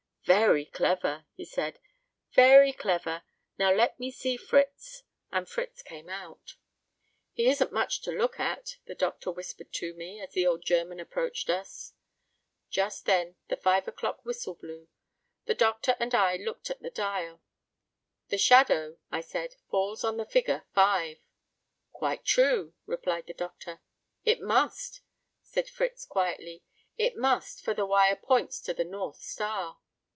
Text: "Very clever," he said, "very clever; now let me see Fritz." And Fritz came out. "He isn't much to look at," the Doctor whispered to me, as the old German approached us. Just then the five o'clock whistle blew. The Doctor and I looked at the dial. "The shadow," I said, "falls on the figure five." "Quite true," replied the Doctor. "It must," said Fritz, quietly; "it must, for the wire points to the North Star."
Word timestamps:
"Very 0.23 0.65
clever," 0.65 1.25
he 1.33 1.43
said, 1.43 1.79
"very 2.31 2.71
clever; 2.71 3.23
now 3.57 3.73
let 3.73 3.99
me 3.99 4.11
see 4.11 4.37
Fritz." 4.37 5.03
And 5.31 5.49
Fritz 5.49 5.81
came 5.81 6.07
out. 6.09 6.55
"He 7.33 7.47
isn't 7.49 7.73
much 7.73 8.01
to 8.03 8.11
look 8.11 8.39
at," 8.39 8.77
the 8.85 8.95
Doctor 8.95 9.29
whispered 9.31 9.73
to 9.73 9.93
me, 9.95 10.21
as 10.21 10.31
the 10.31 10.45
old 10.47 10.63
German 10.63 11.01
approached 11.01 11.49
us. 11.49 11.93
Just 12.69 13.05
then 13.07 13.35
the 13.49 13.57
five 13.57 13.87
o'clock 13.89 14.23
whistle 14.23 14.53
blew. 14.53 14.87
The 15.47 15.55
Doctor 15.55 15.97
and 15.99 16.13
I 16.15 16.37
looked 16.37 16.69
at 16.69 16.81
the 16.81 16.91
dial. 16.91 17.41
"The 18.29 18.37
shadow," 18.37 18.99
I 19.11 19.19
said, 19.21 19.55
"falls 19.69 20.03
on 20.03 20.15
the 20.15 20.25
figure 20.25 20.65
five." 20.73 21.17
"Quite 21.91 22.23
true," 22.23 22.73
replied 22.85 23.25
the 23.25 23.33
Doctor. 23.33 23.81
"It 24.23 24.39
must," 24.39 25.01
said 25.41 25.67
Fritz, 25.67 26.05
quietly; 26.05 26.63
"it 26.95 27.17
must, 27.17 27.65
for 27.65 27.73
the 27.73 27.87
wire 27.87 28.15
points 28.15 28.61
to 28.61 28.73
the 28.73 28.85
North 28.85 29.17
Star." 29.19 29.79